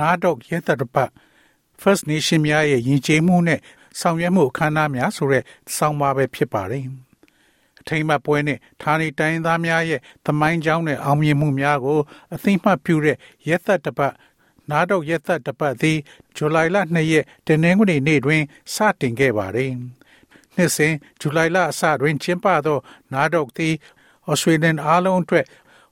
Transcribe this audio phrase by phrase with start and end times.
[0.00, 1.10] နားတော့ရဲသက်တပတ်
[1.82, 3.60] First Nation များရဲ့ယဉ်ကျေးမှုနဲ့
[4.00, 5.42] ဆောင်ရွက်မှုအခမ်းအနားများဆိုတဲ့
[5.76, 6.84] ဆောင်းပါးပဲဖြစ်ပါတယ်။
[7.80, 12.00] အထိမ်းအမှတ်ပွဲနဲ့ဌာနေတိုင်းသားများရဲ့သမိုင်းကြောင်းနဲ့အောင်မြင်မှုများကို
[12.34, 13.16] အသိမှတ်ပြုတဲ့
[13.48, 14.14] ရဲသက်တပတ်
[14.70, 15.98] နားတော့ရက်သက်တပတ်သည်
[16.36, 18.42] ဇူလိုင်လ2ရက်တနင်္ဂနွေနေ့တွင်
[18.74, 19.72] စတင်ခဲ့ပါတယ်။
[20.56, 22.78] နှစ်စဉ်ဇူလိုင်လအစတွင်ကျင်းပသော
[23.12, 23.74] နားတော့သည်
[24.30, 25.44] Australian အားလုံးအတွက်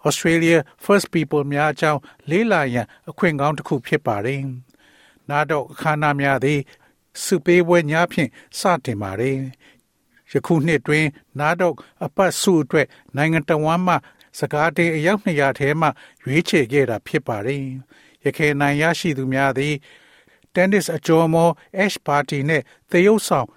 [0.07, 2.01] Australia First People များအကြောင်း
[2.31, 4.41] လေးလာရန်အခွင့်ကောင်းတစ်ခုဖြစ်ပါတယ်။
[5.29, 6.61] နားတော့အခမ်းအနားများသည်
[7.25, 9.37] စုပေးပွဲများဖြင့်စတင်ပါတယ်။
[10.33, 11.07] ယခုနှစ်တွင်
[11.39, 11.75] နားတော့
[12.05, 13.95] အပတ်စုအတွက်နိုင်ငံတော်ဝန်မှ
[14.39, 15.89] စကားတင်အယောက်200ထဲမှ
[16.23, 17.65] ရွေးချယ်ခဲ့တာဖြစ်ပါတယ်။
[18.25, 19.75] ရခိုင်နိုင်ရရှိသူများသည်
[20.55, 21.51] tennis အကျော်မော
[21.85, 23.49] Ash Party နှင့်သရုပ်ဆောင်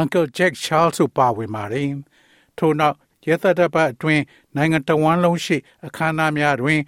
[0.00, 1.90] Uncle Jack Charles တို့ပါဝင်ပါတယ်။
[2.58, 2.96] ထို့နောက်
[3.28, 4.22] ရသတ္တပတ်အတွင်း
[4.56, 6.80] နိုင်ငံတော်ဝန်လုံးရှိ အခမ်းအနားများတွင်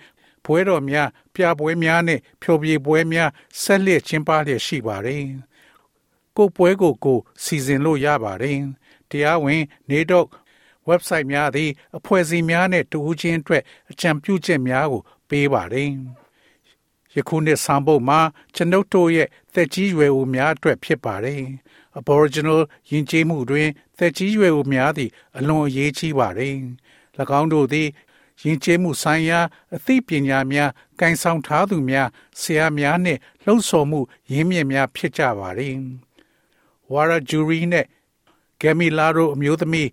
[0.45, 3.31] ပွဲတော်များပြပွဲများနှင့်ဖျော်ဖြေပွဲများ
[3.63, 5.25] ဆက်လက်ကျင်းပလျက်ရှိပါတယ်။
[6.37, 8.59] ကိုပွဲကိုကိုစီစဉ်လို့ရပါတယ်။
[9.11, 10.27] တရားဝင် နေတော့
[10.89, 15.91] website များသည် အဖွဲ့အစည်းများနဲ့တူးချင်းအတွက်အကြံပြုချက်များကို ပေးပါတယ်။
[17.15, 18.21] ယခုနှစ်ဆောင်ပုဒ်မှာ
[18.55, 21.43] ကျွန်ုပ်တို့ရဲ့သက်ကြီးရွယ်အိုများအတွက်ဖြစ်ပါတယ်။
[21.99, 23.69] Aboriginal ယဉ်ကျေးမှုတွင်
[23.99, 26.55] သက်ကြီးရွယ်အိုများသည့်အလွန်အရေးကြီးပါတယ်။၎
[27.41, 27.89] င်းတို့သည်
[28.43, 29.41] ယဉ်ကျေးမှုဆိုင်ရာ
[29.75, 32.09] အသိပညာများကင်ဆောင်ထားသူများ
[32.41, 34.01] ဆရာများနှင့်လှုံ့ဆော်မှု
[34.33, 35.75] ရင်းမြစ်များဖြစ်ကြပါတယ်။
[36.93, 37.87] ဝါရဂျူရီနှင့်
[38.61, 39.89] ဂမ်မီလာတို့အမျိုးသမီး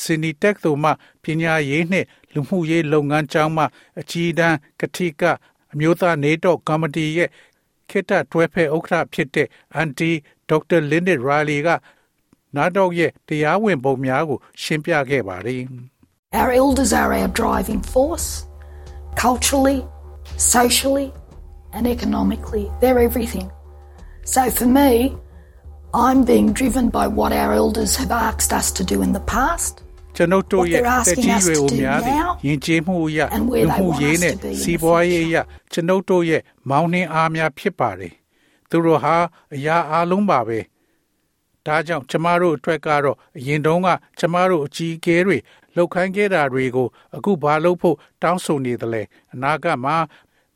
[0.00, 0.90] စင်နီတက်တို့မှ
[1.22, 3.64] ပညာရေးနှင့်လူမှုရေးလုပ်ငန်းကျောင်းမှ
[4.00, 5.22] အကြီးတန်းကတိက
[5.72, 7.30] အမျိုးသားနေတော့ကော်မတီရဲ့
[7.90, 10.10] ခေတ္တတွဲဖက်ဥက္ကဋ္ဌဖြစ်တဲ့အန်တီ
[10.48, 11.68] ဒေါက်တာလင်းနစ်ရာလီက
[12.55, 15.63] နာတော့ရဲ့တရားဝင်ပုံများကိုရှင်းပြခဲ့ပါတယ်
[16.39, 18.29] Our elders are our driving force
[19.23, 19.79] culturally
[20.55, 21.09] socially
[21.75, 23.47] and economically they're everything
[24.33, 24.91] so for me
[26.05, 29.73] I'm being driven by what our elders have asked us to do in the past
[30.15, 33.43] ကျွန်ုပ်တို့ရဲ့တက်ကြီးတွေကိုများသည့်ယဉ်ကျေးမှုအရာလူ
[33.79, 35.41] မှုရေးနဲ့စီးပွားရေးအရာ
[35.71, 38.13] ကျွန်ုပ်တို့ရဲ့မောင်းနှင်းအားများဖြစ်ပါတယ်။
[38.69, 39.15] သူတို့ဟာ
[39.55, 40.59] အရာအလုံးပါပဲ။
[41.66, 43.88] ဒါကြောင့်ကျမတို့အတွက်ကတော့အရင်တုန်းက
[44.18, 45.38] ကျမတို့အကြီးအကဲတွေ
[45.76, 49.02] လောက်ခိုင်းခဲ့တာတွေကိုအခုဘာလုပ်ဖို့တောင်းဆိုနေသလဲ
[49.34, 49.96] အနာဂတ်မှာ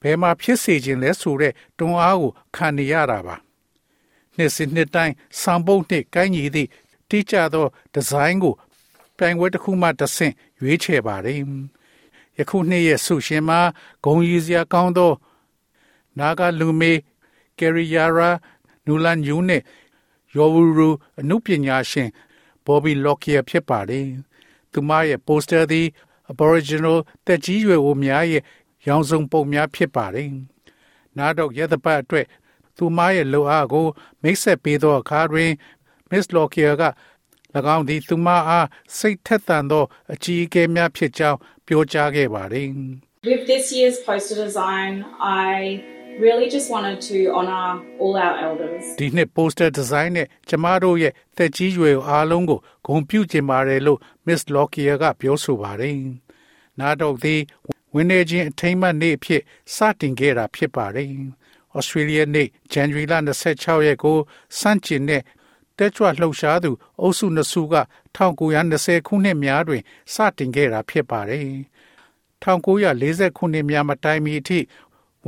[0.03, 3.37] ဘယ်မှာဖြစ်စေခြင်းလဲဆိုတဲ့တွန်းအားကိုခံနေရတာပါ။
[4.37, 6.69] နှစ်စဉ်နှစ်တိုင်းစံပုတ်နှစ်ကိုင်းညီသည့်
[7.11, 8.55] တိကျသောဒီဇိုင်းကို
[9.17, 11.39] ပြိုင်ပွဲတစ်ခုမှတစ်ဆင့်ရွေးချယ်ပါတယ်။
[12.39, 13.61] ယခုနှစ်ရဲ့ဆုရှင်မှာ
[14.05, 15.13] ဂုံရီစရာကောင်းသော
[16.19, 16.93] နာဂလူမေ
[17.59, 18.31] ကယ်ရီယာရာ
[18.87, 19.63] နူလန်ယူနဲ့
[20.37, 20.89] ယောဝူရူ
[21.21, 22.11] အနုပညာရှင်
[22.65, 24.07] ဘော်ဘီလော့ကီယာဖြစ်ပါတယ်။
[24.73, 25.87] သူမရဲ့ပိုစတာသည်
[26.31, 28.43] Aboriginal တက်ကြီးရွယ်အိုများရဲ့
[28.87, 30.29] ရောင်စုံပုံများဖြစ်ပါတယ်။
[31.17, 32.27] နားတော့ရသပတ်အတွက်
[32.77, 33.87] သူမရဲ့လိုအားကို
[34.23, 35.51] မိတ်ဆက်ပေးသောအခါတွင်
[36.11, 36.85] Miss Lockyer က၎
[37.77, 42.69] င်းသည်သူမအားစိတ်ထက်သန်သောအကြီးအကဲများဖြစ်ကြောင်းပြောကြားခဲ့ပါတယ်
[43.31, 44.93] With this year's poster design
[45.49, 45.51] I
[46.27, 47.65] really just wanted to honor
[48.01, 55.97] all our elders ဒီနှစ် poster design နဲ့ကျမတို့ရဲ့သက်ကြီးရွယ်အားလုံးကိုဂုဏ်ပြုချင်ပါတယ်လို့ Miss Lockyer ကပြောဆိုပါတယ်။
[56.79, 57.41] နားတော့သည်
[57.95, 59.43] ဝင်းနေခြင်းအထိမ်းအမှတ်နေ့အဖြစ်
[59.75, 61.09] စတင်ခဲ့တာဖြစ်ပါတယ်။
[61.79, 63.05] Australia နေ့ January
[63.47, 64.19] 26ရက်ကို
[64.59, 65.23] စန့်ကျင်တဲ့
[65.79, 66.71] တက်ကြွလှုပ်ရှားသူ
[67.01, 67.77] အုပ်စုနှစ်စုက
[68.17, 69.83] 1920ခုနှစ်များတွင်
[70.15, 71.47] စတင်ခဲ့တာဖြစ်ပါတယ်။
[72.43, 74.59] 1940ခုနှစ်များမတိုင်မီအထိ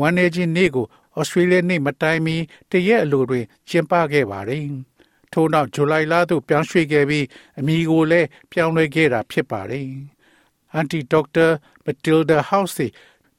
[0.01, 0.87] ဝန်နေချင်းနေ့ကို
[1.19, 2.37] ဩစတြေးလျနေ့မတိုင်မီ
[2.71, 4.65] တရက်အလိုတွင်ကျင်းပခဲ့ပါတယ်။
[5.33, 7.27] ထို့နောက်ဇူလိုင်လသို့ပြောင်းရွှေ့ခဲ့ပြီး
[7.59, 9.87] အမည်ကိုလည်းပြောင်းလဲခဲ့တာဖြစ်ပါတယ်။
[10.73, 11.47] အန်တီဒေါက်တာ
[11.85, 12.87] မတီလ်ဒါဟောက်စီ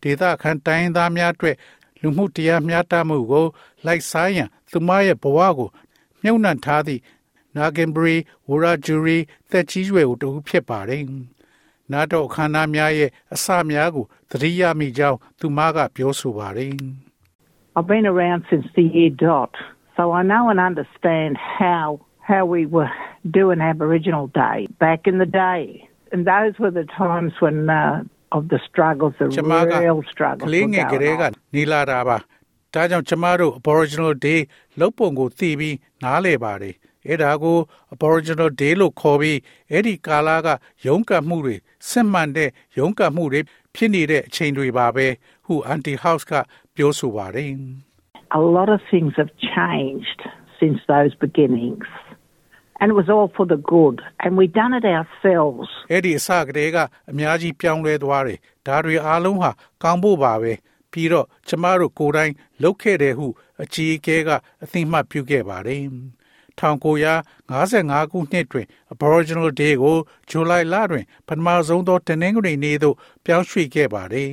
[0.01, 1.55] ဒေသခံတိုင်းသားများအတွက်
[2.01, 3.45] လူမှုတရားမျှတမှုကို
[3.85, 5.69] လိုက်စားရန်သူမရဲ့ဘဝကို
[6.23, 7.01] မြုပ်နှံထားသည့်
[7.55, 8.15] နာဂင်ဘရီ
[8.47, 9.17] ဝူရာဂျူရီ
[9.49, 11.03] သက်ကြီးရွယ်ကိုတူဖြစ်ပါတယ်။
[11.92, 16.72] နာတော့ခန္ဓာများရဲ့အစများကိုသတိရမိကြောင်းသူမကပြောဆိုပါတယ်။
[17.76, 19.52] I've been around since the year dot,
[19.96, 22.92] so I know and understand how how we were
[23.38, 25.60] doing Aboriginal Day back in the day,
[26.12, 28.02] and those were the times when uh,
[28.32, 29.26] of the struggles, the
[29.84, 30.48] real struggles.
[30.48, 31.22] ကလေးငယ်ကလေးက
[31.54, 32.16] နီလာတာပါ
[32.74, 34.40] ဒါကြောင့်ကျမတို့ Aboriginal Day
[34.80, 36.74] လုပ်ပုံကိုသိပြီးနားလည်ပါတယ်
[37.07, 37.57] အဲ့ဒါကို
[37.93, 39.39] Aboriginal Day လို့ခေါ်ပြီး
[39.71, 40.47] အဲ့ဒီကာလက
[40.85, 41.55] ရုန်းကန်မှုတွေ
[41.89, 43.41] စစ်မှန်တဲ့ရုန်းကန်မှုတွေ
[43.75, 45.07] ဖြစ်နေတဲ့အချိန်တွေပါပဲ
[45.45, 46.33] ဟု Anti House က
[46.75, 47.53] ပြောဆိုပါတယ်
[48.39, 50.19] A lot of things have changed
[50.59, 51.87] since those beginnings.
[52.79, 54.01] And it was all for the good.
[54.23, 55.67] And we done it ourselves.
[55.91, 56.77] အဲ့ဒီအစကတည်းက
[57.11, 59.51] အများကြီးပြောင်းလဲသွားတယ်ဒါတွေအားလုံးဟာ
[59.83, 60.53] ကောင်းဖို့ပါပဲ
[60.91, 62.33] ပြီးတော့ကျမတို့ကိုယ်တိုင်
[62.63, 63.27] လုပ်ခဲ့တယ်ဟု
[63.63, 64.29] အကြီးအကဲက
[64.63, 65.83] အသိမှတ်ပြုခဲ့ပါတယ်
[66.59, 69.97] 1955ခုနှစ်တွင် Aboriginal Day ကို
[70.29, 72.95] ဇူလိုင်လတွင် ပထမဆုံးသော တနင်္ဂနွေနေ့သို့
[73.25, 74.29] ပြောင်းရွှေ့ခဲ့ပါတယ်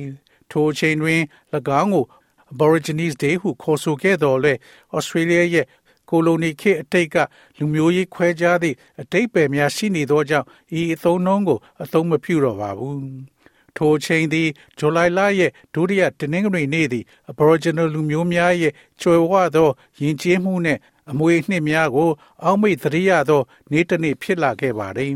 [0.51, 1.21] ထိုအချိန်တွင်၎
[1.81, 2.05] င်းကို
[2.51, 4.53] Aborigines Day ဟုခေါ်ဆိုခဲ့တော်လဲ
[4.97, 5.65] Australia ရဲ့
[6.09, 7.15] ကိုလိုနီခေတ်အတိတ်က
[7.57, 10.47] လူမျိုးရေးခွဲခြားသည့်အတိတ်ပဲများရှိနေသောကြောင့်
[10.79, 12.97] ဤအသုံးနှုန်းကို အသုံးမပြုတော့ပါဘူး။
[13.77, 19.69] ထိုချိန်သည်ဇူလိုင်လရဲ့ဒုတိယတနင်္ဂနွေနေ့သည် Aboriginal လူမျိုးများရဲ့ကျွယ်ဝသော
[20.01, 20.79] ယဉ်ကျေးမှုနှင့်
[21.11, 22.09] အမွေနှစ်များကို
[22.43, 23.41] အောက်မေ့သတိရသော
[23.71, 25.13] နေ့တစ်နေ့ဖြစ်လာခဲ့ပါတယ်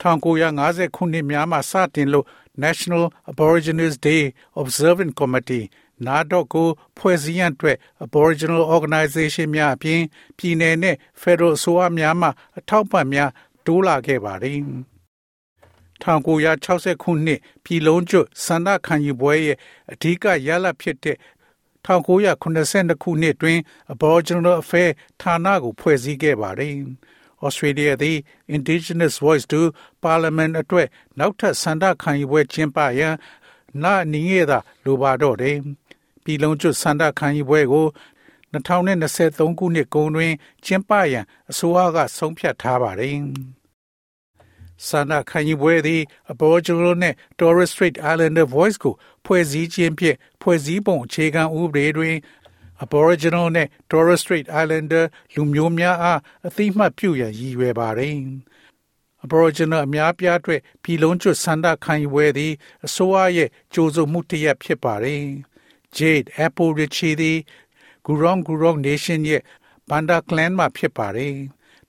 [0.00, 2.26] 1950ခုနှစ်များမှစတင်လို့
[2.64, 4.22] National Aborigines Day
[4.60, 5.64] Observant Committee
[6.06, 10.02] နာတော့ကိုဖွဲ့စည်းရန်အတွက် Aboriginal Organization များအပြင်
[10.38, 12.28] ပြည်내နဲ့ Federal အစိုးရများမှ
[12.58, 13.30] အထောက်ပံ့များ
[13.66, 14.58] တိုးလာခဲ့ပါတယ်
[16.02, 19.56] 1960ခုနှစ်ပြည်လုံးကျွတ်စန္ဒခံယူပွဲရဲ့
[19.92, 21.16] အဓိကရလဒ်ဖြစ်တဲ့
[21.86, 23.58] 1982ခုနှစ်တွင်
[23.92, 26.74] Aboriginal Affairs ဌာနကိုဖွဲ့စည်းခဲ့ပါတယ်။
[27.46, 28.16] Australia သည်
[28.56, 29.60] Indigenous Voice to
[30.04, 30.88] Parliament အတွက်
[31.18, 33.14] နောက်ထပ်စန္ဒခံယူပွဲကျင်းပရန်
[33.82, 35.56] နာနီးရတာလိုပါတော့တယ်။
[36.24, 37.86] ပြည်လုံးကျွတ်စန္ဒခံယူပွဲကို
[38.52, 40.32] 2023ခုနှစ်ကုန်တွင်
[40.64, 43.16] ကျင်းပရန် အစိုးရက ဆုံးဖြတ်ထားပါတယ်။
[44.88, 48.94] ဆန္ဒခံယူပွဲသည် Aboriginal နဲ့ Torres Strait Islander Voice ကို
[49.24, 52.16] ဖွဲ့စည်းခြင်းဖြင့်ဖွဲ့စည်းပုံအခြေခံဥပဒေတွင်
[52.84, 55.04] Aboriginal နဲ့ Torres Strait Islander
[55.34, 58.16] လူမျိုးများအားအသိမှတ်ပြုရန်ရည်ရွယ်ပါတယ်။
[59.24, 62.52] Aboriginal အများပြားအတွက်ပြည်လုံးကျွတ်ဆန္ဒခံယူပွဲသည်
[62.86, 65.24] အစိုးရရဲ့ကြိုးစုံမှုတစ်ရပ်ဖြစ်ပါတယ်။
[65.96, 67.38] Jade Apple Ritchie သည်
[68.06, 69.42] Gurong Gurong Nation ရဲ့
[69.88, 71.34] Banda Clan မှာဖြစ်ပါတယ်။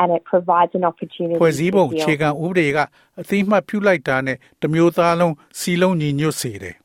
[0.00, 2.78] and it provides an opportunity ဖွဲ့စည်းပုံအခြေခံဥပဒေက
[3.20, 6.76] အသိမှတ်ပြုလိုက်တာနဲ့တမျိုးသားလုံးစီလုံးညီညွတ်စေတယ်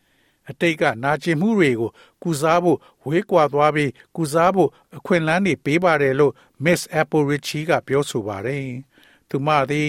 [0.50, 1.90] ။အတိတ်ကနာကျင်မှုတွေကို
[2.22, 6.32] ကုစားဖို့ဝေးကွာသွားပြီးကုစားဖို့အခွင့်အလမ်းတွေပေးပါတယ်လို့
[6.64, 8.64] Miss Apple Richie ကပြောဆိုပါတယ်။
[9.28, 9.88] သူမသည်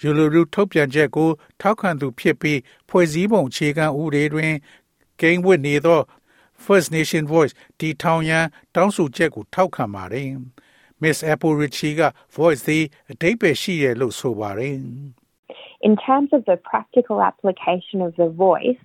[0.00, 4.52] ယူလူရုထုတ်ပြန်ချက်ကို ထောက်ခံသူဖြစ်ပြီးဖွဲ့စည်းပုံအခြေခံဥပဒေတွင်
[5.20, 6.00] ကိန်းဝတ်နေသော
[6.64, 10.28] First Nation Voice တီထောင်ရန်တောင်းဆိုချက်ကိုထောက်ခံပါတယ်။
[11.03, 12.01] Miss Apple Ritchie က
[12.37, 14.75] voice သည်အတိတ်ပဲရှိရလို့ဆိုပါတယ်
[15.89, 18.81] In terms of the practical application of the voice,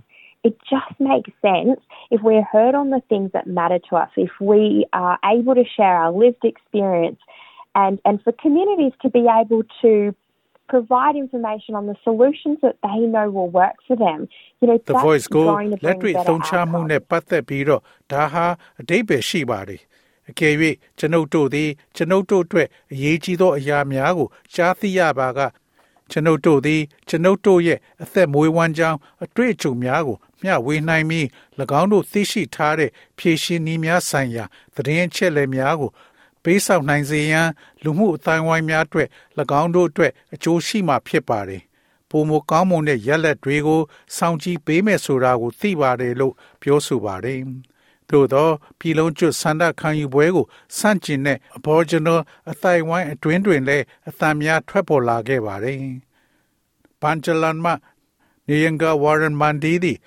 [0.49, 1.79] it just makes sense
[2.15, 4.63] if we're heard on the things that matter to us, if we
[5.05, 7.21] are able to share our lived experience
[7.83, 9.93] and, and for communities to be able to
[10.75, 14.29] provide information on the solutions that they know will work for them.
[14.61, 16.91] You know, The that's voice ကို going to လက် bring တွေ့ better သုံးချမှု outcomes.
[16.91, 18.47] နဲ့ပတ်သက်ပြီးတော့ဒါဟာ
[18.81, 19.81] အတိတ်ပဲရှိပါတယ်
[20.30, 20.54] အကယ်၍
[20.98, 25.40] ကျွန်ုပ်တို့သည် ကျွန်ုပ်တို့အတွက်အရေးကြီးသောအရာများကိုကြားသိရပါက
[26.12, 31.26] ကျွန်ုပ်တို့သည် ကျွန်ုပ်တို့ရဲ့အသက်မွေးဝမ်းကြောင်းအတွေ့အကြုံများကိုမျှဝေနိုင်ပြီး၎
[31.80, 35.92] င်းတို့သိရှိထားတဲ့ဖြည့်ရှင်နည်းများဆိုင်ရာသတင်းအချက်အလက်များကို
[36.44, 37.48] ပေးဆောင်နိုင်စေရန်
[37.84, 39.10] လူမှုအတိုင်းဝိုင်းများအတွက်၎
[39.62, 41.62] င်းတို့အတွက်အကျိုးရှိမှာဖြစ်ပါတယ်။
[42.10, 43.82] ပုံမကောင်းမွန်တဲ့ရက်လက်တွေကို
[44.18, 47.40] စောင့်ကြည့်ပေးမယ်ဆိုတာကိုသိပါတယ်လို့ပြောဆိုပါတယ်။
[48.14, 50.46] သို့သောပြည်လုံးကျွတ်ဆန္ဒခံယူပွဲကို
[50.78, 52.20] စန့်ကျင်တဲ့ Aboriginal
[52.52, 55.78] အတိုင်းဝိုင်းအတွင်းတွင်လည်းအသံများထွက်ပေါ်လာခဲ့ပါတယ်။
[57.02, 57.72] ဘန်ဂျလန်မှ
[58.48, 59.98] နေယန်ကဝါရန်မန်ဒီသည်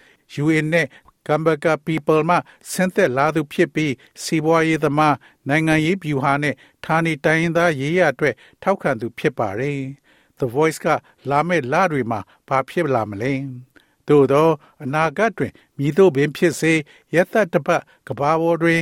[0.44, 0.86] UN နဲ့
[1.26, 2.36] ကမ်ဘကာ people မှ
[2.70, 5.16] ဆင်းသက်လာသူဖြစ်ပြီးစီးပွားရေးသမား
[5.48, 9.78] နိုင်ငံရေးဗျူဟာနဲ့ဌာနေတိုင်းရင်းသားရေးရအတွက်ထောက်ခံသူဖြစ်ပါတယ်။
[10.38, 10.86] The Voice က
[11.30, 13.32] လာမယ့်လတွေမှာဘာဖြစ်လာမလဲ။
[14.08, 14.48] သို့သော
[14.82, 16.72] အနာဂတ်တွင်မြည်တို့ပင်ဖြစ်စေ
[17.14, 18.80] ရက်သက်တစ်ပတ်ကဘာပေါ်တွင်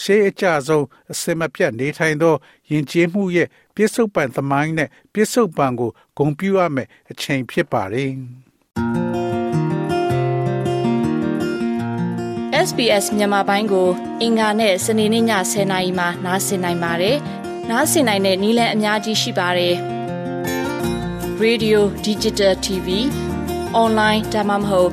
[0.00, 2.34] ရှေးအကြဆုံးအစင်မပြတ်နေထိုင်သော
[2.70, 8.12] ယဉ်ကျေးမှုရဲ့ပြစ္ဆုတ်ပံသမိုင်းနဲ့ပြစ္ဆုတ်ပံကိုဂုံပြူရမယ်အချိန်ဖြစ်ပါတယ်။
[12.66, 13.88] SBS မြန်မာပိုင်းကို
[14.22, 17.16] အင်ကာနဲ့စနေနေ့ည10:00နာရီမှနားဆင်နိုင်ပါတယ်။
[17.70, 19.74] နားဆင်နိုင်တဲ့နည်းလမ်းအများကြီးရှိပါတယ်။
[21.44, 22.88] Radio Digital TV
[23.82, 24.90] Online ဒါမှမဟုတ်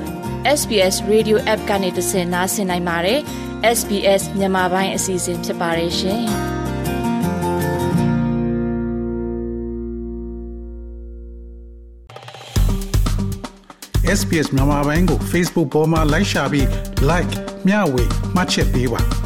[0.60, 3.20] SBS Radio App ကနေသင်နားဆင်နိုင်ပါတယ်။
[3.78, 6.24] SBS မြန်မာပိုင်းအစီအစဉ်ဖြစ်ပါတယ်ရှင်။
[14.20, 16.68] SPS မြန်မာပိုင်းကို Facebook ပေါ်မှာ like ရှာပြီး
[17.10, 17.34] like
[17.68, 18.04] မျှဝေ
[18.36, 19.23] မှတ်ချက်ပေးပါ